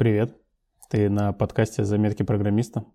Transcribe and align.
Привет, 0.00 0.34
ты 0.88 1.10
на 1.10 1.34
подкасте 1.34 1.84
«Заметки 1.84 2.22
программиста». 2.22 2.86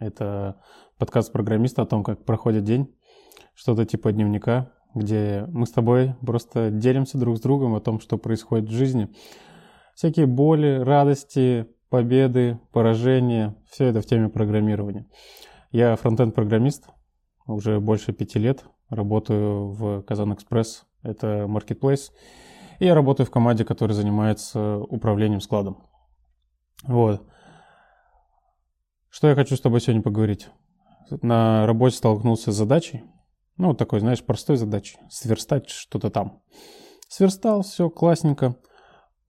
Это 0.00 0.62
подкаст 0.96 1.30
программиста 1.30 1.82
о 1.82 1.84
том, 1.84 2.02
как 2.02 2.24
проходит 2.24 2.64
день, 2.64 2.96
что-то 3.54 3.84
типа 3.84 4.12
дневника, 4.12 4.72
где 4.94 5.44
мы 5.48 5.66
с 5.66 5.72
тобой 5.72 6.14
просто 6.22 6.70
делимся 6.70 7.18
друг 7.18 7.36
с 7.36 7.42
другом 7.42 7.74
о 7.74 7.80
том, 7.80 8.00
что 8.00 8.16
происходит 8.16 8.70
в 8.70 8.72
жизни. 8.72 9.10
Всякие 9.94 10.24
боли, 10.24 10.78
радости, 10.78 11.66
победы, 11.90 12.58
поражения, 12.72 13.54
все 13.70 13.84
это 13.84 14.00
в 14.00 14.06
теме 14.06 14.30
программирования. 14.30 15.04
Я 15.70 15.96
фронтенд-программист, 15.96 16.88
уже 17.46 17.78
больше 17.78 18.14
пяти 18.14 18.38
лет, 18.38 18.64
работаю 18.88 19.72
в 19.72 20.00
Казан 20.00 20.32
Экспресс, 20.32 20.86
это 21.02 21.44
marketplace, 21.46 22.10
и 22.78 22.86
я 22.86 22.94
работаю 22.94 23.26
в 23.26 23.30
команде, 23.30 23.66
которая 23.66 23.94
занимается 23.94 24.78
управлением 24.78 25.42
складом. 25.42 25.87
Вот. 26.84 27.26
Что 29.08 29.28
я 29.28 29.34
хочу 29.34 29.56
с 29.56 29.60
тобой 29.60 29.80
сегодня 29.80 30.02
поговорить? 30.02 30.48
На 31.22 31.66
работе 31.66 31.96
столкнулся 31.96 32.52
с 32.52 32.56
задачей, 32.56 33.02
ну, 33.56 33.74
такой, 33.74 34.00
знаешь, 34.00 34.22
простой 34.22 34.56
задачей, 34.56 34.98
сверстать 35.10 35.68
что-то 35.68 36.10
там. 36.10 36.42
Сверстал, 37.08 37.62
все 37.62 37.90
классненько. 37.90 38.56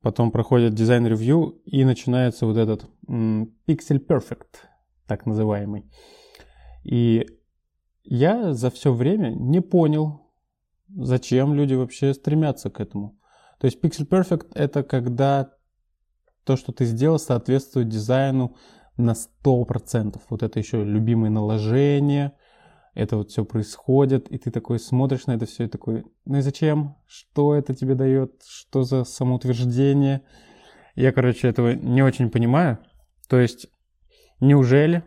Потом 0.01 0.31
проходит 0.31 0.75
дизайн-ревью, 0.75 1.61
и 1.65 1.83
начинается 1.83 2.45
вот 2.45 2.55
этот 2.55 2.85
м, 3.07 3.55
Pixel 3.67 4.05
Perfect, 4.05 4.59
так 5.07 5.25
называемый. 5.25 5.91
И 6.83 7.25
я 8.03 8.53
за 8.53 8.69
все 8.69 8.93
время 8.93 9.29
не 9.29 9.61
понял, 9.61 10.31
зачем 10.87 11.53
люди 11.53 11.73
вообще 11.73 12.13
стремятся 12.13 12.69
к 12.69 12.79
этому. 12.79 13.19
То 13.59 13.65
есть 13.65 13.83
Pixel 13.83 14.07
Perfect 14.07 14.51
это 14.53 14.83
когда 14.83 15.51
то, 16.43 16.55
что 16.55 16.71
ты 16.71 16.85
сделал, 16.85 17.19
соответствует 17.19 17.89
дизайну 17.89 18.55
на 18.97 19.13
100%. 19.45 20.19
Вот 20.29 20.43
это 20.43 20.59
еще 20.59 20.83
любимые 20.83 21.31
наложения, 21.31 22.33
это 22.93 23.17
вот 23.17 23.31
все 23.31 23.45
происходит, 23.45 24.29
и 24.29 24.37
ты 24.37 24.51
такой 24.51 24.79
смотришь 24.79 25.25
на 25.25 25.33
это 25.33 25.45
все 25.45 25.65
и 25.65 25.67
такой, 25.67 26.05
ну 26.25 26.37
и 26.37 26.41
зачем? 26.41 26.97
Что 27.07 27.55
это 27.55 27.73
тебе 27.73 27.95
дает? 27.95 28.43
Что 28.47 28.83
за 28.83 29.03
самоутверждение? 29.03 30.21
Я, 30.95 31.11
короче, 31.11 31.47
этого 31.47 31.73
не 31.73 32.01
очень 32.01 32.29
понимаю. 32.29 32.79
То 33.29 33.39
есть, 33.39 33.67
неужели 34.39 35.03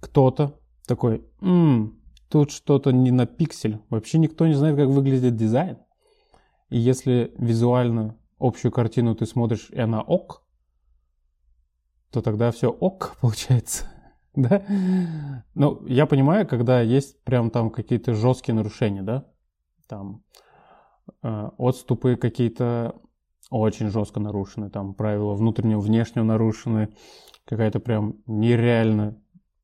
кто-то 0.00 0.58
такой, 0.86 1.24
м-м, 1.40 2.00
тут 2.28 2.50
что-то 2.50 2.90
не 2.90 3.10
на 3.10 3.26
пиксель. 3.26 3.78
Вообще 3.90 4.18
никто 4.18 4.46
не 4.46 4.54
знает, 4.54 4.76
как 4.76 4.88
выглядит 4.88 5.36
дизайн. 5.36 5.78
И 6.70 6.78
если 6.78 7.32
визуально 7.36 8.16
общую 8.40 8.72
картину 8.72 9.14
ты 9.14 9.26
смотришь, 9.26 9.68
и 9.70 9.78
она 9.78 10.00
ок, 10.02 10.42
то 12.10 12.22
тогда 12.22 12.50
все 12.50 12.70
ок 12.70 13.16
получается. 13.20 13.86
да? 14.34 14.64
Ну, 15.54 15.86
я 15.86 16.06
понимаю, 16.06 16.46
когда 16.46 16.80
есть 16.80 17.22
прям 17.24 17.50
там 17.50 17.70
какие-то 17.70 18.14
жесткие 18.14 18.54
нарушения, 18.54 19.02
да? 19.02 19.26
Там 19.86 20.24
э, 21.22 21.50
отступы 21.58 22.16
какие-то 22.16 22.96
очень 23.50 23.88
жестко 23.88 24.20
нарушены, 24.20 24.70
там 24.70 24.94
правила 24.94 25.34
внутреннего, 25.34 25.80
внешнего 25.80 26.24
нарушены, 26.24 26.94
какая-то 27.44 27.80
прям 27.80 28.16
нереально 28.26 29.20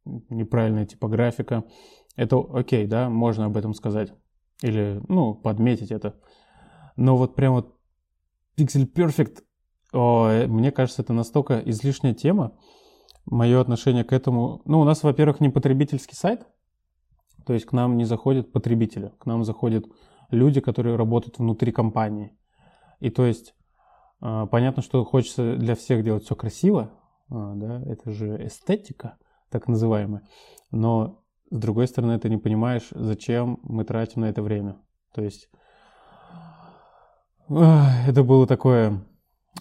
неправильная 0.07 0.87
типографика. 0.87 1.65
Это 2.17 2.39
окей, 2.39 2.87
да, 2.87 3.11
можно 3.11 3.47
об 3.47 3.57
этом 3.57 3.75
сказать. 3.75 4.13
Или, 4.63 5.03
ну, 5.09 5.35
подметить 5.35 5.91
это. 5.91 6.19
Но 6.97 7.17
вот 7.17 7.35
прям 7.35 7.55
вот 7.55 7.76
Pixel 8.59 8.91
Perfect, 8.91 9.43
о, 9.93 10.29
э, 10.29 10.47
мне 10.47 10.73
кажется, 10.73 11.03
это 11.03 11.13
настолько 11.13 11.59
излишняя 11.59 12.15
тема, 12.15 12.57
мое 13.25 13.61
отношение 13.61 14.05
к 14.05 14.13
этому... 14.13 14.63
Ну, 14.65 14.81
у 14.81 14.85
нас, 14.85 15.03
во-первых, 15.03 15.41
не 15.41 15.49
потребительский 15.49 16.15
сайт, 16.15 16.47
то 17.45 17.53
есть 17.53 17.67
к 17.67 17.73
нам 17.73 17.97
не 17.97 18.05
заходят 18.05 18.53
потребители, 18.53 19.13
к 19.19 19.27
нам 19.27 19.45
заходят 19.45 19.87
люди, 20.31 20.61
которые 20.61 20.97
работают 20.97 21.39
внутри 21.39 21.73
компании. 21.73 22.37
И 23.01 23.11
то 23.11 23.25
есть 23.27 23.55
а, 24.21 24.47
понятно, 24.47 24.83
что 24.83 25.05
хочется 25.05 25.57
для 25.57 25.75
всех 25.75 26.03
делать 26.03 26.25
все 26.25 26.35
красиво, 26.35 26.93
а, 27.29 27.55
да, 27.55 27.83
это 27.87 28.11
же 28.11 28.47
эстетика, 28.47 29.19
так 29.51 29.69
называемая. 29.69 30.23
Но 30.71 31.23
с 31.51 31.59
другой 31.59 31.87
стороны, 31.87 32.19
ты 32.19 32.29
не 32.29 32.39
понимаешь, 32.39 32.89
зачем 32.91 33.61
мы 33.63 33.85
тратим 33.85 34.23
на 34.23 34.27
это 34.27 34.43
время. 34.43 34.81
То 35.15 35.23
есть 35.23 35.49
это 37.49 38.25
было 38.25 38.47
такое 38.47 39.05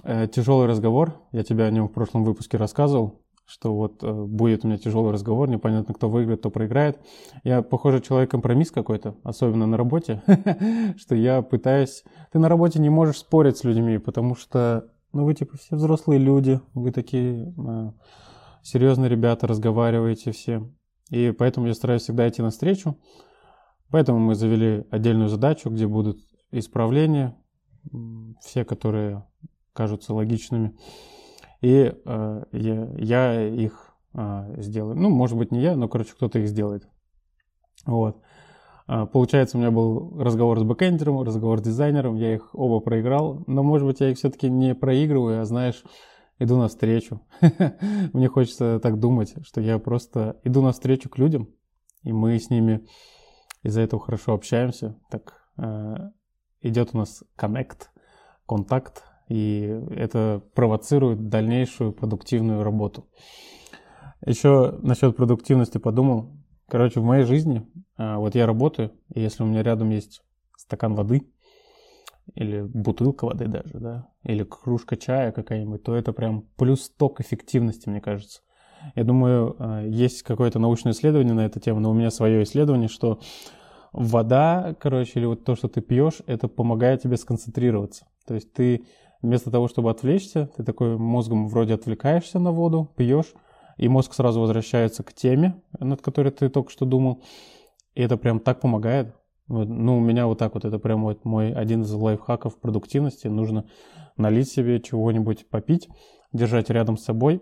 э, 0.03 0.28
тяжелый 0.28 0.68
разговор. 0.68 1.22
Я 1.31 1.44
тебе 1.44 1.66
о 1.66 1.72
нем 1.72 1.88
в 1.88 1.94
прошлом 1.94 2.23
выпуске 2.23 2.57
рассказывал 2.57 3.25
что 3.46 3.75
вот 3.75 4.03
э, 4.03 4.12
будет 4.12 4.63
у 4.63 4.68
меня 4.68 4.78
тяжелый 4.78 5.12
разговор, 5.12 5.50
непонятно, 5.50 5.94
кто 5.94 6.09
выиграет, 6.09 6.40
кто 6.40 6.50
проиграет. 6.50 7.00
Я, 7.44 7.62
похоже, 7.62 8.01
человек-компромисс 8.01 8.72
какой-то, 8.72 9.16
особенно 9.23 9.68
на 9.68 9.78
работе, 9.78 10.23
что 10.97 11.16
я 11.16 11.41
пытаюсь... 11.41 12.03
Ты 12.31 12.40
на 12.40 12.50
работе 12.50 12.79
не 12.79 12.90
можешь 12.90 13.19
спорить 13.19 13.57
с 13.57 13.63
людьми, 13.63 13.97
потому 14.00 14.35
что, 14.35 14.88
ну, 15.13 15.25
вы, 15.25 15.35
типа, 15.35 15.57
все 15.57 15.75
взрослые 15.75 16.19
люди, 16.19 16.59
вы 16.73 16.91
такие 16.91 17.53
э, 17.56 17.91
серьезные 18.63 19.09
ребята, 19.09 19.47
разговариваете 19.47 20.31
все. 20.31 20.67
И 21.12 21.31
поэтому 21.31 21.67
я 21.67 21.75
стараюсь 21.75 22.02
всегда 22.02 22.28
идти 22.28 22.41
навстречу. 22.41 22.97
Поэтому 23.91 24.17
мы 24.17 24.34
завели 24.34 24.85
отдельную 24.90 25.29
задачу, 25.29 25.69
где 25.69 25.85
будут 25.85 26.17
исправления, 26.50 27.38
все, 28.41 28.66
которые 28.66 29.25
кажутся 29.73 30.13
логичными 30.13 30.75
и 31.66 31.94
э, 32.06 32.44
я, 32.51 32.88
я 32.97 33.47
их 33.47 33.96
э, 34.13 34.62
сделаю. 34.62 34.96
Ну, 34.96 35.09
может 35.09 35.35
быть, 35.35 35.51
не 35.51 35.62
я, 35.62 35.75
но, 35.75 35.88
короче, 35.88 36.13
кто-то 36.13 36.38
их 36.38 36.47
сделает. 36.47 36.88
Вот. 37.88 38.22
Э, 38.88 39.07
получается, 39.12 39.57
у 39.57 39.62
меня 39.62 39.72
был 39.72 40.16
разговор 40.22 40.59
с 40.59 40.63
бэкэндером, 40.63 41.23
разговор 41.23 41.59
с 41.59 41.63
дизайнером, 41.63 42.18
я 42.18 42.35
их 42.35 42.53
оба 42.53 42.81
проиграл, 42.81 43.44
но, 43.47 43.63
может 43.63 43.88
быть, 43.88 44.00
я 44.00 44.12
их 44.12 44.17
все-таки 44.17 44.47
не 44.47 44.75
проигрываю, 44.75 45.41
а, 45.41 45.46
знаешь, 45.46 45.84
иду 46.38 46.57
навстречу. 46.57 47.22
Мне 48.13 48.28
хочется 48.28 48.79
так 48.79 49.00
думать, 49.00 49.34
что 49.41 49.59
я 49.59 49.79
просто 49.79 50.40
иду 50.44 50.62
навстречу 50.62 51.09
к 51.09 51.17
людям, 51.17 51.50
и 52.03 52.13
мы 52.13 52.38
с 52.38 52.52
ними 52.52 52.85
из-за 53.63 53.81
этого 53.81 54.02
хорошо 54.02 54.34
общаемся. 54.34 55.00
Так 55.09 55.34
э, 55.57 55.96
идет 56.61 56.89
у 56.93 56.97
нас 56.97 57.23
коннект, 57.35 57.91
контакт, 58.45 59.03
и 59.27 59.81
это 59.91 60.41
провоцирует 60.53 61.29
дальнейшую 61.29 61.93
продуктивную 61.93 62.63
работу. 62.63 63.07
Еще 64.25 64.77
насчет 64.81 65.16
продуктивности 65.16 65.77
подумал. 65.77 66.31
Короче, 66.67 66.99
в 66.99 67.03
моей 67.03 67.25
жизни, 67.25 67.67
а, 67.97 68.17
вот 68.17 68.35
я 68.35 68.45
работаю, 68.45 68.91
и 69.13 69.21
если 69.21 69.43
у 69.43 69.45
меня 69.45 69.61
рядом 69.61 69.89
есть 69.89 70.21
стакан 70.57 70.95
воды, 70.95 71.27
или 72.33 72.61
бутылка 72.61 73.25
воды 73.25 73.47
даже, 73.47 73.79
да, 73.79 74.07
или 74.23 74.43
кружка 74.43 74.97
чая 74.97 75.31
какая-нибудь, 75.31 75.83
то 75.83 75.95
это 75.95 76.11
прям 76.11 76.47
плюс 76.57 76.89
ток 76.89 77.22
эффективности, 77.22 77.87
мне 77.87 78.01
кажется. 78.01 78.41
Я 78.95 79.03
думаю, 79.03 79.55
а, 79.59 79.83
есть 79.83 80.23
какое-то 80.23 80.59
научное 80.59 80.93
исследование 80.93 81.33
на 81.33 81.45
эту 81.45 81.59
тему, 81.59 81.79
но 81.79 81.91
у 81.91 81.93
меня 81.93 82.11
свое 82.11 82.43
исследование, 82.43 82.87
что 82.87 83.19
вода, 83.95 84.75
короче, 84.79 85.19
или 85.19 85.25
вот 85.25 85.44
то, 85.44 85.56
что 85.56 85.67
ты 85.67 85.81
пьешь, 85.81 86.22
это 86.28 86.47
помогает 86.47 87.01
тебе 87.01 87.17
сконцентрироваться. 87.17 88.06
То 88.28 88.35
есть 88.35 88.53
ты 88.53 88.85
Вместо 89.25 89.50
того, 89.50 89.67
чтобы 89.67 89.89
отвлечься, 89.89 90.51
ты 90.56 90.63
такой 90.63 91.00
мозгом 91.00 91.47
вроде 91.47 91.73
отвлекаешься 91.73 92.38
на 92.38 92.51
воду, 92.51 92.94
пьешь, 92.95 93.34
и 93.75 93.88
мозг 93.88 94.13
сразу 94.13 94.39
возвращается 94.39 95.01
к 95.01 95.13
теме, 95.13 95.63
над 95.79 96.00
которой 96.03 96.29
ты 96.29 96.47
только 96.47 96.72
что 96.72 96.85
думал. 96.85 97.23
И 97.95 98.03
это 98.03 98.17
прям 98.17 98.39
так 98.39 98.61
помогает. 98.61 99.16
Ну, 99.47 99.97
у 99.97 100.00
меня 100.00 100.28
вот 100.28 100.38
так 100.38 100.53
вот, 100.53 100.63
это 100.63 100.78
прям 100.78 101.03
вот 101.03 101.25
мой 101.25 101.51
один 101.51 101.81
из 101.81 101.91
лайфхаков 101.91 102.59
продуктивности. 102.59 103.25
Нужно 103.25 103.66
налить 104.16 104.50
себе 104.50 104.79
чего-нибудь 104.79 105.50
попить, 105.50 105.89
держать 106.31 106.69
рядом 106.69 106.95
с 106.95 107.03
собой, 107.03 107.41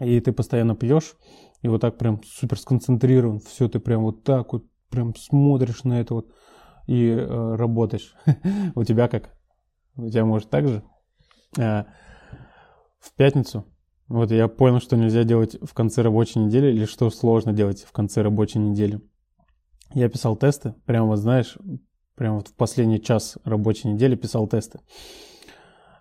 и 0.00 0.18
ты 0.18 0.32
постоянно 0.32 0.74
пьешь, 0.74 1.14
и 1.62 1.68
вот 1.68 1.82
так 1.82 1.98
прям 1.98 2.20
супер 2.24 2.58
сконцентрирован, 2.58 3.38
все, 3.38 3.68
ты 3.68 3.78
прям 3.78 4.02
вот 4.02 4.24
так 4.24 4.52
вот 4.52 4.64
прям 4.94 5.14
смотришь 5.16 5.82
на 5.82 6.00
это 6.00 6.14
вот 6.14 6.32
и 6.86 7.08
э, 7.08 7.54
работаешь. 7.56 8.14
У 8.76 8.84
тебя 8.84 9.08
как? 9.08 9.34
У 9.96 10.08
тебя 10.08 10.24
может 10.24 10.50
так 10.50 10.68
же? 10.68 10.82
А, 11.58 11.86
в 13.00 13.12
пятницу. 13.14 13.64
Вот 14.06 14.30
я 14.30 14.48
понял, 14.48 14.80
что 14.80 14.96
нельзя 14.96 15.24
делать 15.24 15.56
в 15.60 15.74
конце 15.74 16.02
рабочей 16.02 16.38
недели, 16.38 16.72
или 16.72 16.84
что 16.84 17.10
сложно 17.10 17.52
делать 17.52 17.82
в 17.82 17.92
конце 17.92 18.22
рабочей 18.22 18.58
недели. 18.58 19.00
Я 19.94 20.08
писал 20.08 20.36
тесты, 20.36 20.74
прямо 20.86 21.08
вот 21.08 21.18
знаешь, 21.18 21.56
прямо 22.14 22.36
вот 22.36 22.48
в 22.48 22.54
последний 22.54 23.02
час 23.02 23.38
рабочей 23.44 23.88
недели 23.88 24.14
писал 24.14 24.46
тесты. 24.46 24.80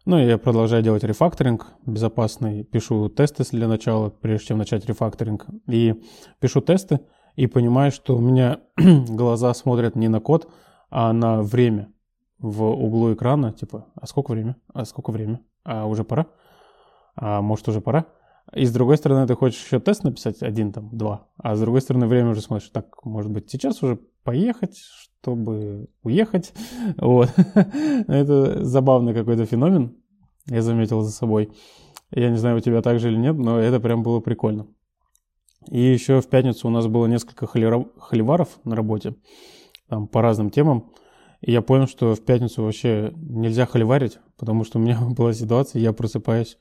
Ну 0.05 0.19
и 0.19 0.25
я 0.25 0.37
продолжаю 0.37 0.83
делать 0.83 1.03
рефакторинг 1.03 1.67
безопасный, 1.85 2.63
пишу 2.65 3.09
тесты 3.09 3.43
для 3.51 3.67
начала, 3.67 4.09
прежде 4.09 4.47
чем 4.47 4.57
начать 4.57 4.85
рефакторинг. 4.85 5.47
И 5.67 5.95
пишу 6.39 6.59
тесты 6.61 6.99
и 7.35 7.47
понимаю, 7.47 7.91
что 7.91 8.15
у 8.15 8.21
меня 8.21 8.59
глаза 8.77 9.53
смотрят 9.53 9.95
не 9.95 10.07
на 10.07 10.19
код, 10.19 10.49
а 10.89 11.13
на 11.13 11.41
время 11.41 11.91
в 12.39 12.63
углу 12.63 13.13
экрана, 13.13 13.53
типа, 13.53 13.87
а 13.95 14.07
сколько 14.07 14.31
время? 14.31 14.57
А 14.73 14.85
сколько 14.85 15.11
время? 15.11 15.41
А 15.63 15.85
уже 15.85 16.03
пора? 16.03 16.27
а 17.15 17.41
может 17.41 17.67
уже 17.67 17.81
пора. 17.81 18.05
И 18.53 18.65
с 18.65 18.71
другой 18.71 18.97
стороны, 18.97 19.25
ты 19.25 19.35
хочешь 19.35 19.63
еще 19.63 19.79
тест 19.79 20.03
написать 20.03 20.43
один, 20.43 20.71
там, 20.71 20.89
два, 20.95 21.27
а 21.37 21.55
с 21.55 21.59
другой 21.59 21.81
стороны, 21.81 22.07
время 22.07 22.31
уже 22.31 22.41
смотришь, 22.41 22.69
так, 22.69 23.03
может 23.05 23.31
быть, 23.31 23.49
сейчас 23.49 23.81
уже 23.81 23.97
поехать, 24.23 24.77
чтобы 24.77 25.87
уехать. 26.03 26.53
Вот. 26.97 27.29
Это 28.07 28.63
забавный 28.65 29.13
какой-то 29.13 29.45
феномен, 29.45 29.95
я 30.47 30.61
заметил 30.61 31.01
за 31.01 31.11
собой. 31.11 31.51
Я 32.11 32.29
не 32.29 32.37
знаю, 32.37 32.57
у 32.57 32.59
тебя 32.59 32.81
так 32.81 32.99
же 32.99 33.09
или 33.09 33.17
нет, 33.17 33.35
но 33.35 33.57
это 33.57 33.79
прям 33.79 34.03
было 34.03 34.19
прикольно. 34.19 34.67
И 35.69 35.79
еще 35.79 36.21
в 36.21 36.27
пятницу 36.27 36.67
у 36.67 36.71
нас 36.71 36.87
было 36.87 37.05
несколько 37.07 37.47
холиваров 37.47 38.59
на 38.63 38.75
работе, 38.75 39.15
там 39.87 40.07
по 40.07 40.21
разным 40.21 40.49
темам. 40.49 40.91
И 41.41 41.51
я 41.51 41.61
понял, 41.61 41.87
что 41.87 42.15
в 42.15 42.21
пятницу 42.21 42.63
вообще 42.63 43.11
нельзя 43.15 43.65
холиварить, 43.65 44.19
потому 44.37 44.63
что 44.63 44.79
у 44.79 44.81
меня 44.81 44.99
была 45.09 45.33
ситуация, 45.33 45.81
я 45.81 45.93
просыпаюсь 45.93 46.57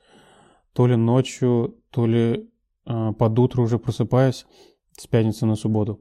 то 0.72 0.86
ли 0.86 0.96
ночью, 0.96 1.76
то 1.90 2.06
ли 2.06 2.50
э, 2.86 3.12
под 3.18 3.38
утро 3.38 3.62
уже 3.62 3.78
просыпаюсь 3.78 4.46
с 4.96 5.06
пятницы 5.06 5.46
на 5.46 5.54
субботу. 5.54 6.00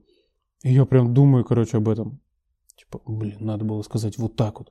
И 0.63 0.73
я 0.73 0.85
прям 0.85 1.13
думаю, 1.13 1.43
короче, 1.43 1.77
об 1.77 1.89
этом. 1.89 2.21
Типа, 2.75 3.01
блин, 3.05 3.37
надо 3.39 3.65
было 3.65 3.81
сказать 3.81 4.17
вот 4.17 4.35
так 4.35 4.59
вот. 4.59 4.69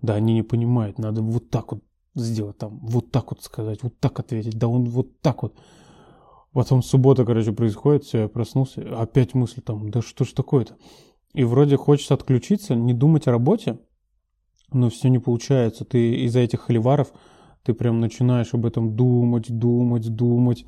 Да, 0.00 0.14
они 0.14 0.34
не 0.34 0.42
понимают, 0.42 0.98
надо 0.98 1.22
вот 1.22 1.50
так 1.50 1.72
вот 1.72 1.82
сделать 2.14 2.58
там, 2.58 2.78
вот 2.80 3.10
так 3.10 3.30
вот 3.30 3.42
сказать, 3.42 3.82
вот 3.82 3.98
так 3.98 4.18
ответить, 4.20 4.58
да 4.58 4.68
он 4.68 4.84
вот 4.84 5.20
так 5.20 5.42
вот. 5.42 5.56
Потом 6.54 6.82
суббота, 6.82 7.24
короче, 7.24 7.52
происходит, 7.52 8.04
все, 8.04 8.22
я 8.22 8.28
проснулся, 8.28 8.80
опять 8.96 9.34
мысль 9.34 9.60
там, 9.60 9.90
да 9.90 10.00
что 10.00 10.24
ж 10.24 10.32
такое-то? 10.32 10.76
И 11.34 11.42
вроде 11.42 11.76
хочется 11.76 12.14
отключиться, 12.14 12.76
не 12.76 12.94
думать 12.94 13.26
о 13.26 13.32
работе, 13.32 13.80
но 14.72 14.88
все 14.88 15.08
не 15.08 15.18
получается. 15.18 15.84
Ты 15.84 16.14
из-за 16.24 16.38
этих 16.40 16.60
холиваров, 16.60 17.12
ты 17.64 17.74
прям 17.74 17.98
начинаешь 17.98 18.54
об 18.54 18.66
этом 18.66 18.94
думать, 18.94 19.50
думать, 19.50 20.08
думать. 20.14 20.64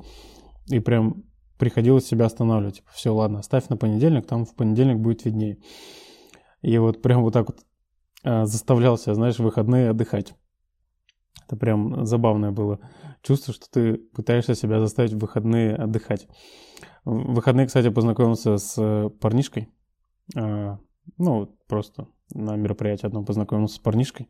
И 0.67 0.79
прям 0.79 1.23
приходилось 1.57 2.05
себя 2.05 2.25
останавливать. 2.25 2.75
Типа, 2.77 2.89
все, 2.93 3.15
ладно, 3.15 3.39
оставь 3.39 3.69
на 3.69 3.77
понедельник, 3.77 4.27
там 4.27 4.45
в 4.45 4.55
понедельник 4.55 4.97
будет 4.97 5.23
виднее. 5.23 5.57
И 6.61 6.77
вот 6.79 7.01
прям 7.01 7.23
вот 7.23 7.33
так 7.33 7.47
вот 7.47 7.59
а, 8.25 8.45
заставлял 8.45 8.97
себя, 8.97 9.15
знаешь, 9.15 9.39
выходные 9.39 9.91
отдыхать. 9.91 10.33
Это 11.45 11.55
прям 11.55 12.05
забавное 12.05 12.51
было 12.51 12.79
чувство, 13.21 13.53
что 13.53 13.69
ты 13.69 13.97
пытаешься 13.97 14.55
себя 14.55 14.79
заставить 14.79 15.13
в 15.13 15.19
выходные 15.19 15.75
отдыхать. 15.75 16.27
В 17.05 17.33
выходные, 17.33 17.67
кстати, 17.67 17.89
познакомился 17.89 18.57
с 18.57 18.75
э, 18.77 19.09
парнишкой. 19.09 19.69
А, 20.35 20.77
ну, 21.17 21.57
просто 21.67 22.07
на 22.33 22.55
мероприятии 22.55 23.05
одном 23.05 23.25
познакомился 23.25 23.75
с 23.75 23.79
парнишкой. 23.79 24.29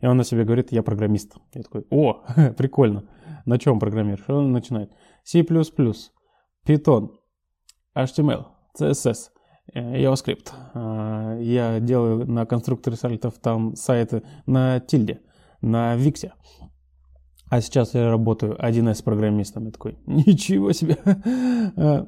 И 0.00 0.06
он 0.06 0.16
на 0.16 0.24
себе 0.24 0.44
говорит, 0.44 0.72
я 0.72 0.82
программист. 0.82 1.36
Я 1.54 1.62
такой, 1.62 1.86
о, 1.90 2.24
прикольно. 2.56 3.08
На 3.46 3.58
чем 3.58 3.78
программируешь? 3.78 4.28
Он 4.28 4.52
начинает. 4.52 4.92
C++, 5.22 5.42
Python, 5.42 7.10
HTML, 7.96 8.46
CSS, 8.78 9.30
э, 9.72 10.02
JavaScript. 10.02 10.52
А, 10.74 11.36
я 11.38 11.78
делаю 11.80 12.26
на 12.26 12.44
конструкторе 12.46 12.96
сайтов 12.96 13.38
там 13.38 13.76
сайты 13.76 14.22
на 14.46 14.80
тильде 14.80 15.20
на 15.60 15.96
Виксе. 15.96 16.32
А 17.50 17.60
сейчас 17.60 17.94
я 17.94 18.08
работаю 18.08 18.56
1С 18.56 19.02
программистом. 19.02 19.66
Я 19.66 19.72
такой, 19.72 19.98
ничего 20.06 20.72
себе. 20.72 20.98
А, 21.76 22.06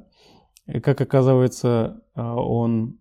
как 0.82 1.00
оказывается, 1.00 2.02
а, 2.14 2.36
он 2.36 2.98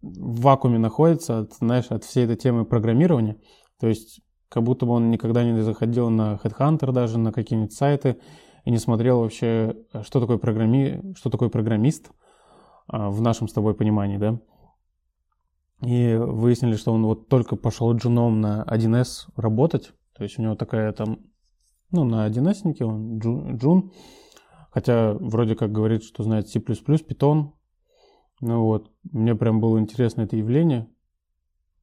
в 0.00 0.42
вакууме 0.42 0.78
находится, 0.78 1.40
от, 1.40 1.54
знаешь, 1.54 1.86
от 1.90 2.04
всей 2.04 2.24
этой 2.24 2.36
темы 2.36 2.64
программирования. 2.64 3.36
То 3.80 3.88
есть, 3.88 4.20
как 4.48 4.62
будто 4.62 4.86
бы 4.86 4.92
он 4.92 5.10
никогда 5.10 5.42
не 5.42 5.60
заходил 5.62 6.08
на 6.08 6.38
Headhunter 6.42 6.92
даже, 6.92 7.18
на 7.18 7.32
какие-нибудь 7.32 7.72
сайты, 7.72 8.18
и 8.64 8.70
не 8.70 8.78
смотрел 8.78 9.20
вообще, 9.20 9.76
что 10.02 10.20
такое, 10.20 10.38
программи... 10.38 11.14
что 11.16 11.30
такое 11.30 11.48
программист 11.48 12.10
в 12.88 13.20
нашем 13.20 13.48
с 13.48 13.52
тобой 13.52 13.74
понимании, 13.74 14.18
да. 14.18 14.40
И 15.82 16.14
выяснили, 16.16 16.76
что 16.76 16.92
он 16.92 17.04
вот 17.04 17.28
только 17.28 17.56
пошел 17.56 17.94
джуном 17.94 18.40
на 18.40 18.64
1С 18.64 19.28
работать. 19.36 19.92
То 20.14 20.22
есть 20.22 20.38
у 20.38 20.42
него 20.42 20.54
такая 20.54 20.92
там, 20.92 21.18
ну, 21.90 22.04
на 22.04 22.26
1С 22.28 22.82
он 22.82 23.18
джун. 23.18 23.92
Хотя 24.70 25.14
вроде 25.14 25.54
как 25.54 25.72
говорит, 25.72 26.02
что 26.02 26.22
знает 26.22 26.48
C++, 26.48 26.60
Python. 26.60 27.52
Ну 28.40 28.64
вот, 28.64 28.90
мне 29.10 29.34
прям 29.34 29.60
было 29.60 29.78
интересно 29.78 30.22
это 30.22 30.36
явление. 30.36 30.88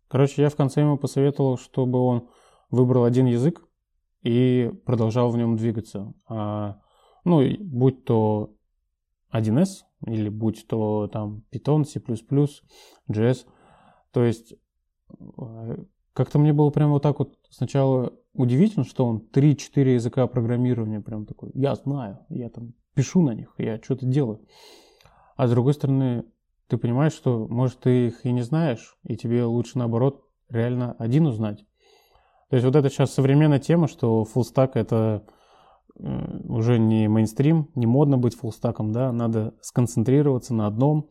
Короче, 0.07 0.42
я 0.42 0.50
в 0.50 0.56
конце 0.56 0.81
ему 0.81 0.98
посоветовал, 0.98 1.57
чтобы 1.57 2.00
он 2.00 2.30
выбрал 2.69 3.04
один 3.04 3.25
язык 3.25 3.63
и 4.22 4.72
продолжал 4.86 5.30
в 5.30 5.38
нем 5.38 5.56
двигаться. 5.56 6.13
А, 6.28 6.80
ну, 7.25 7.42
будь 7.60 8.06
то 8.06 8.56
1С 9.31 9.84
или 10.06 10.30
будь 10.30 10.68
то 10.68 11.07
там 11.07 11.44
Python, 11.51 11.84
C++, 11.84 12.00
JS– 13.10 13.45
то 14.13 14.24
есть 14.24 14.54
э, 15.10 15.77
как-то 16.13 16.39
мне 16.39 16.54
было 16.54 16.69
прям 16.69 16.92
вот 16.92 17.01
так 17.04 17.19
вот 17.19 17.38
сначала 17.50 18.13
удивительно, 18.33 18.86
что 18.86 19.06
он 19.06 19.27
3-4 19.33 19.95
языка 19.95 20.25
программирования 20.27 21.01
прям 21.01 21.25
такой, 21.25 21.51
я 21.54 21.75
знаю, 21.75 22.19
я 22.30 22.50
там 22.50 22.74
пишу 22.94 23.21
на 23.21 23.31
них, 23.31 23.54
я 23.57 23.77
что-то 23.81 24.06
делаю. 24.06 24.45
А 25.36 25.48
с 25.48 25.51
другой 25.51 25.74
стороны, 25.74 26.25
ты 26.68 26.77
понимаешь, 26.77 27.13
что, 27.13 27.48
может, 27.48 27.80
ты 27.80 28.07
их 28.07 28.25
и 28.25 28.31
не 28.31 28.44
знаешь, 28.44 28.95
и 29.04 29.18
тебе 29.18 29.44
лучше, 29.44 29.80
наоборот, 29.80 30.24
реально 30.50 30.94
один 31.00 31.25
узнать. 31.25 31.66
То 32.50 32.56
есть 32.56 32.66
вот 32.66 32.75
это 32.75 32.89
сейчас 32.89 33.12
современная 33.12 33.59
тема, 33.59 33.88
что 33.88 34.24
фуллстак 34.25 34.75
это 34.75 35.25
э, 36.00 36.38
уже 36.48 36.77
не 36.77 37.07
мейнстрим, 37.07 37.71
не 37.74 37.88
модно 37.88 38.19
быть 38.19 38.36
фуллстаком, 38.36 38.92
да, 38.92 39.12
надо 39.12 39.56
сконцентрироваться 39.62 40.54
на 40.54 40.68
одном, 40.68 41.09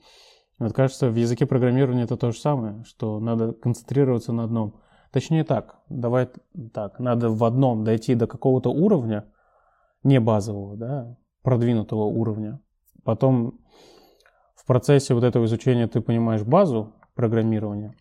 вот 0.62 0.72
кажется, 0.72 1.08
в 1.08 1.14
языке 1.16 1.46
программирования 1.46 2.04
это 2.04 2.16
то 2.16 2.32
же 2.32 2.38
самое, 2.38 2.84
что 2.84 3.20
надо 3.20 3.52
концентрироваться 3.52 4.32
на 4.32 4.44
одном. 4.44 4.80
Точнее 5.10 5.44
так, 5.44 5.76
давай 5.88 6.28
так, 6.72 6.98
надо 6.98 7.28
в 7.30 7.44
одном 7.44 7.84
дойти 7.84 8.14
до 8.14 8.26
какого-то 8.26 8.70
уровня, 8.70 9.26
не 10.02 10.20
базового, 10.20 10.76
да, 10.76 11.16
продвинутого 11.42 12.04
уровня. 12.04 12.60
Потом 13.04 13.60
в 14.54 14.66
процессе 14.66 15.14
вот 15.14 15.24
этого 15.24 15.44
изучения 15.44 15.86
ты 15.86 16.00
понимаешь 16.00 16.42
базу 16.42 16.94
программирования, 17.14 17.94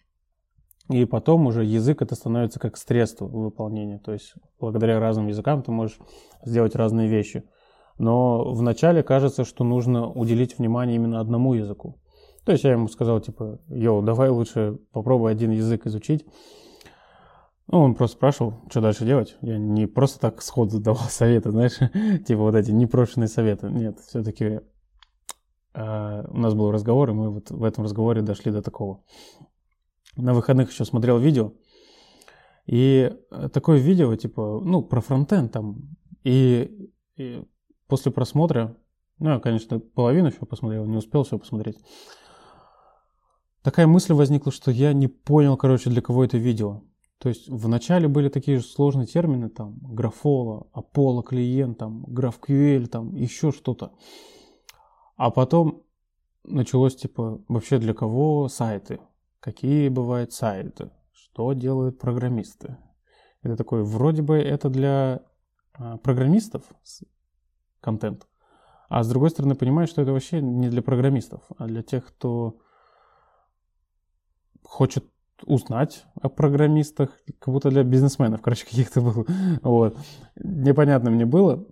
и 0.89 1.05
потом 1.05 1.47
уже 1.47 1.63
язык 1.63 2.01
это 2.01 2.15
становится 2.15 2.59
как 2.59 2.77
средство 2.77 3.25
выполнения. 3.25 3.99
То 3.99 4.13
есть 4.13 4.33
благодаря 4.59 4.99
разным 4.99 5.27
языкам 5.27 5.63
ты 5.63 5.71
можешь 5.71 5.97
сделать 6.43 6.75
разные 6.75 7.07
вещи. 7.07 7.43
Но 7.97 8.51
вначале 8.53 9.03
кажется, 9.03 9.45
что 9.45 9.63
нужно 9.63 10.09
уделить 10.09 10.57
внимание 10.57 10.95
именно 10.95 11.19
одному 11.19 11.53
языку. 11.53 11.99
То 12.45 12.53
есть 12.53 12.63
я 12.63 12.71
ему 12.71 12.87
сказал, 12.87 13.19
типа, 13.19 13.59
йоу, 13.69 14.01
давай 14.01 14.29
лучше 14.29 14.79
попробуй 14.91 15.31
один 15.31 15.51
язык 15.51 15.85
изучить. 15.85 16.25
Ну, 17.67 17.79
он 17.79 17.95
просто 17.95 18.17
спрашивал, 18.17 18.55
что 18.69 18.81
дальше 18.81 19.05
делать. 19.05 19.37
Я 19.41 19.57
не 19.57 19.85
просто 19.85 20.19
так 20.19 20.41
сходу 20.41 20.79
давал 20.79 21.03
советы, 21.09 21.51
знаешь, 21.51 21.77
типа 22.25 22.41
вот 22.41 22.55
эти 22.55 22.71
непрошенные 22.71 23.27
советы. 23.27 23.69
Нет, 23.69 23.99
все-таки 23.99 24.61
э, 25.73 26.23
у 26.27 26.37
нас 26.37 26.53
был 26.55 26.71
разговор, 26.71 27.11
и 27.11 27.13
мы 27.13 27.29
вот 27.29 27.51
в 27.51 27.63
этом 27.63 27.83
разговоре 27.83 28.21
дошли 28.21 28.51
до 28.51 28.61
такого. 28.61 29.03
На 30.17 30.33
выходных 30.33 30.71
еще 30.71 30.83
смотрел 30.83 31.19
видео, 31.19 31.53
и 32.65 33.11
такое 33.53 33.79
видео, 33.79 34.15
типа, 34.15 34.61
ну, 34.63 34.81
про 34.81 34.99
фронтенд 34.99 35.51
там. 35.51 35.95
И, 36.23 36.89
и 37.15 37.43
после 37.87 38.11
просмотра, 38.11 38.75
ну, 39.19 39.29
я, 39.29 39.39
конечно, 39.39 39.79
половину 39.79 40.27
еще 40.27 40.45
посмотрел, 40.45 40.85
не 40.85 40.97
успел 40.97 41.23
все 41.23 41.39
посмотреть 41.39 41.77
такая 43.63 43.87
мысль 43.87 44.13
возникла, 44.13 44.51
что 44.51 44.71
я 44.71 44.93
не 44.93 45.07
понял, 45.07 45.57
короче, 45.57 45.89
для 45.89 46.01
кого 46.01 46.23
это 46.23 46.37
видео. 46.37 46.83
То 47.17 47.29
есть 47.29 47.47
вначале 47.49 48.07
были 48.07 48.29
такие 48.29 48.57
же 48.57 48.65
сложные 48.65 49.05
термины, 49.05 49.49
там, 49.49 49.77
графола, 49.81 50.67
Apollo 50.73 51.23
клиент, 51.23 51.77
там, 51.77 52.03
GraphQL, 52.05 52.87
там, 52.87 53.15
еще 53.15 53.51
что-то. 53.51 53.93
А 55.17 55.29
потом 55.29 55.83
началось, 56.43 56.95
типа, 56.95 57.41
вообще 57.47 57.77
для 57.77 57.93
кого 57.93 58.47
сайты? 58.47 58.99
Какие 59.39 59.89
бывают 59.89 60.33
сайты? 60.33 60.89
Что 61.13 61.53
делают 61.53 61.99
программисты? 61.99 62.77
Это 63.43 63.55
такой, 63.55 63.83
вроде 63.83 64.23
бы 64.23 64.37
это 64.37 64.69
для 64.69 65.21
а, 65.73 65.97
программистов 65.97 66.63
контент, 67.81 68.27
а 68.89 69.03
с 69.03 69.09
другой 69.09 69.29
стороны 69.29 69.55
понимаешь, 69.55 69.89
что 69.89 70.01
это 70.01 70.11
вообще 70.11 70.41
не 70.41 70.69
для 70.69 70.81
программистов, 70.81 71.43
а 71.57 71.65
для 71.65 71.81
тех, 71.81 72.05
кто 72.05 72.59
хочет 74.71 75.05
узнать 75.45 76.05
о 76.21 76.29
программистах, 76.29 77.09
как 77.39 77.53
будто 77.53 77.69
для 77.69 77.83
бизнесменов, 77.83 78.41
короче, 78.41 78.65
каких-то 78.69 79.01
был. 79.01 79.27
Вот. 79.63 79.97
Непонятно 80.35 81.11
мне 81.11 81.25
было, 81.25 81.67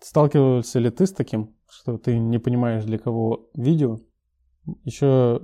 сталкивался 0.00 0.78
ли 0.78 0.88
ты 0.90 1.06
с 1.06 1.12
таким, 1.12 1.54
что 1.68 1.98
ты 1.98 2.18
не 2.18 2.38
понимаешь, 2.38 2.84
для 2.84 2.98
кого 2.98 3.50
видео. 3.54 3.98
Еще 4.84 5.42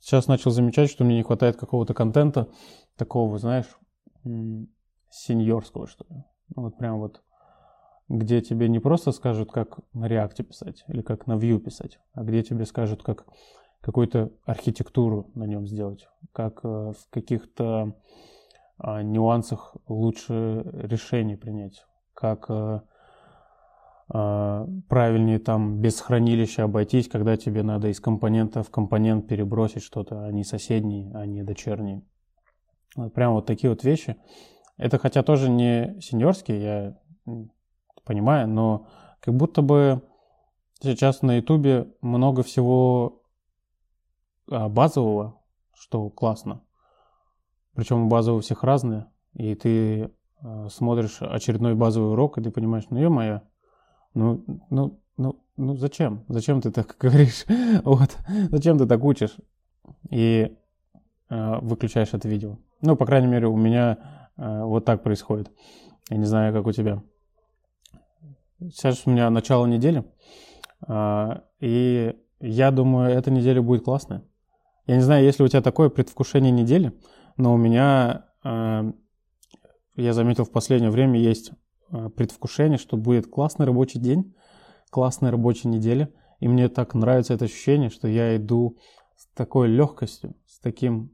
сейчас 0.00 0.26
начал 0.26 0.50
замечать, 0.52 0.88
что 0.88 1.04
мне 1.04 1.16
не 1.16 1.22
хватает 1.22 1.56
какого-то 1.56 1.92
контента 1.92 2.48
такого, 2.96 3.38
знаешь, 3.38 3.68
сеньорского, 5.10 5.86
что 5.86 6.06
ли. 6.08 6.24
Ну, 6.56 6.62
вот 6.62 6.78
прям 6.78 6.98
вот 6.98 7.22
где 8.08 8.40
тебе 8.40 8.70
не 8.70 8.78
просто 8.78 9.12
скажут, 9.12 9.52
как 9.52 9.80
на 9.92 10.06
React 10.06 10.44
писать 10.44 10.82
или 10.88 11.02
как 11.02 11.26
на 11.26 11.34
Vue 11.34 11.58
писать, 11.58 11.98
а 12.14 12.24
где 12.24 12.42
тебе 12.42 12.64
скажут, 12.64 13.02
как 13.02 13.26
какую-то 13.80 14.30
архитектуру 14.44 15.30
на 15.34 15.44
нем 15.44 15.66
сделать, 15.66 16.08
как 16.32 16.60
э, 16.64 16.68
в 16.68 17.10
каких-то 17.10 17.94
а, 18.78 19.02
нюансах 19.02 19.76
лучше 19.88 20.64
решение 20.72 21.36
принять, 21.36 21.84
как 22.14 22.46
э, 22.48 22.80
а, 24.08 24.66
правильнее 24.88 25.38
там 25.38 25.80
без 25.80 26.00
хранилища 26.00 26.64
обойтись, 26.64 27.08
когда 27.08 27.36
тебе 27.36 27.62
надо 27.62 27.88
из 27.88 28.00
компонента 28.00 28.62
в 28.62 28.70
компонент 28.70 29.28
перебросить 29.28 29.82
что-то, 29.82 30.24
а 30.24 30.32
не 30.32 30.44
соседний, 30.44 31.10
а 31.14 31.26
не 31.26 31.42
дочерний. 31.42 32.04
Прям 33.14 33.34
вот 33.34 33.46
такие 33.46 33.70
вот 33.70 33.84
вещи. 33.84 34.16
Это 34.76 34.98
хотя 34.98 35.22
тоже 35.22 35.48
не 35.48 36.00
сеньорские, 36.00 36.62
я 36.62 36.98
понимаю, 38.04 38.48
но 38.48 38.88
как 39.20 39.34
будто 39.34 39.62
бы 39.62 40.02
сейчас 40.82 41.22
на 41.22 41.36
ютубе 41.36 41.92
много 42.00 42.42
всего 42.42 43.19
базового, 44.50 45.40
что 45.74 46.10
классно. 46.10 46.62
Причем 47.74 48.08
базовые 48.08 48.38
у 48.38 48.42
всех 48.42 48.64
разные, 48.64 49.06
и 49.34 49.54
ты 49.54 50.10
а, 50.42 50.68
смотришь 50.68 51.18
очередной 51.20 51.74
базовый 51.74 52.12
урок, 52.12 52.38
и 52.38 52.42
ты 52.42 52.50
понимаешь, 52.50 52.84
ну 52.90 52.98
ё-моё, 52.98 53.42
ну, 54.14 54.44
ну, 54.70 55.00
ну, 55.16 55.44
ну 55.56 55.76
зачем? 55.76 56.24
Зачем 56.28 56.60
ты 56.60 56.70
так 56.70 56.96
говоришь? 57.00 57.44
вот, 57.84 58.16
зачем 58.50 58.78
ты 58.78 58.86
так 58.86 59.04
учишь? 59.04 59.36
И 60.10 60.56
э, 61.28 61.58
выключаешь 61.60 62.12
это 62.12 62.28
видео. 62.28 62.58
Ну, 62.80 62.96
по 62.96 63.06
крайней 63.06 63.26
мере, 63.28 63.46
у 63.46 63.56
меня 63.56 64.30
э, 64.36 64.62
вот 64.64 64.84
так 64.84 65.02
происходит. 65.02 65.50
Я 66.08 66.16
не 66.16 66.24
знаю, 66.24 66.52
как 66.52 66.66
у 66.66 66.72
тебя. 66.72 67.02
Сейчас 68.60 69.06
у 69.06 69.10
меня 69.10 69.30
начало 69.30 69.66
недели, 69.66 70.04
э, 70.88 71.40
и 71.60 72.16
я 72.40 72.70
думаю, 72.70 73.10
эта 73.10 73.30
неделя 73.30 73.62
будет 73.62 73.84
классная. 73.84 74.22
Я 74.90 74.96
не 74.96 75.02
знаю, 75.02 75.24
есть 75.24 75.38
ли 75.38 75.44
у 75.44 75.48
тебя 75.48 75.62
такое 75.62 75.88
предвкушение 75.88 76.50
недели, 76.50 76.92
но 77.36 77.54
у 77.54 77.56
меня, 77.56 78.26
э, 78.44 78.92
я 79.96 80.12
заметил, 80.12 80.44
в 80.44 80.50
последнее 80.50 80.90
время 80.90 81.20
есть 81.20 81.52
Э, 81.92 82.08
предвкушение, 82.08 82.78
что 82.78 82.96
будет 82.96 83.26
классный 83.26 83.66
рабочий 83.66 83.98
день, 83.98 84.34
классная 84.90 85.30
рабочая 85.30 85.68
неделя. 85.68 86.10
И 86.38 86.48
мне 86.48 86.68
так 86.68 86.94
нравится 86.94 87.34
это 87.34 87.46
ощущение, 87.46 87.90
что 87.90 88.08
я 88.08 88.36
иду 88.36 88.78
с 89.16 89.26
такой 89.34 89.68
легкостью, 89.68 90.36
с 90.46 90.58
таким 90.60 91.10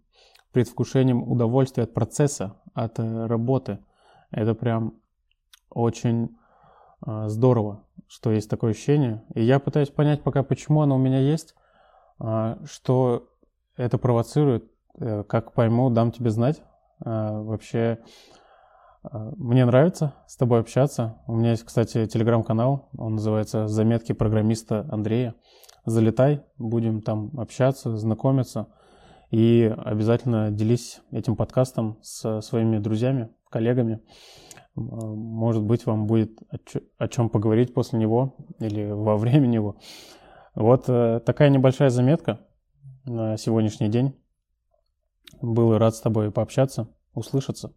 предвкушением 0.52 1.22
удовольствия 1.22 1.84
от 1.84 1.94
процесса, 1.94 2.60
от 2.74 2.98
э, 2.98 3.26
работы. 3.26 3.78
Это 4.30 4.54
прям 4.54 4.94
очень 5.70 6.36
здорово, 7.04 7.84
что 8.08 8.32
есть 8.32 8.48
такое 8.48 8.70
ощущение. 8.70 9.22
И 9.34 9.42
я 9.42 9.60
пытаюсь 9.60 9.90
понять 9.90 10.22
пока, 10.22 10.42
почему 10.42 10.80
оно 10.80 10.96
у 10.96 10.98
меня 10.98 11.20
есть, 11.20 11.54
что 12.18 13.28
это 13.76 13.98
провоцирует. 13.98 14.64
Э, 14.98 15.24
как 15.24 15.52
пойму, 15.52 15.90
дам 15.90 16.12
тебе 16.12 16.30
знать. 16.30 16.62
Э, 17.04 17.40
вообще 17.42 17.98
мне 19.12 19.64
нравится 19.64 20.14
с 20.26 20.36
тобой 20.36 20.60
общаться. 20.60 21.18
У 21.26 21.34
меня 21.36 21.50
есть, 21.50 21.64
кстати, 21.64 22.06
телеграм-канал. 22.06 22.88
Он 22.98 23.14
называется 23.14 23.68
«Заметки 23.68 24.12
программиста 24.12 24.86
Андрея». 24.90 25.34
Залетай, 25.84 26.42
будем 26.58 27.00
там 27.02 27.30
общаться, 27.38 27.96
знакомиться. 27.96 28.66
И 29.30 29.72
обязательно 29.84 30.50
делись 30.50 31.00
этим 31.12 31.36
подкастом 31.36 31.98
с 32.02 32.40
своими 32.40 32.78
друзьями, 32.78 33.30
коллегами. 33.50 34.00
Может 34.74 35.62
быть, 35.62 35.86
вам 35.86 36.06
будет 36.06 36.38
о 36.98 37.08
чем 37.08 37.30
поговорить 37.30 37.72
после 37.72 37.98
него 37.98 38.34
или 38.58 38.90
во 38.90 39.16
время 39.16 39.46
него. 39.46 39.76
Вот 40.54 40.84
э, 40.88 41.20
такая 41.24 41.50
небольшая 41.50 41.90
заметка 41.90 42.40
на 43.06 43.36
сегодняшний 43.36 43.88
день. 43.88 44.14
Был 45.40 45.78
рад 45.78 45.94
с 45.94 46.00
тобой 46.00 46.30
пообщаться, 46.30 46.88
услышаться. 47.14 47.72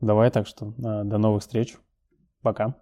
Давай, 0.00 0.30
так 0.30 0.46
что 0.46 0.68
э, 0.68 1.04
до 1.04 1.18
новых 1.18 1.42
встреч. 1.42 1.76
Пока. 2.42 2.74